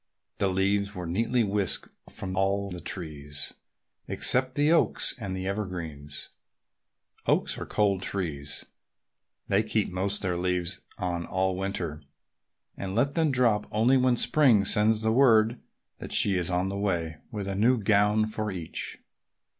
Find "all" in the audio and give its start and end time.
2.35-2.71, 11.27-11.55